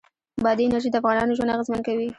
بادي 0.43 0.63
انرژي 0.65 0.89
د 0.91 0.95
افغانانو 1.01 1.35
ژوند 1.37 1.51
اغېزمن 1.55 1.81
کوي. 1.87 2.07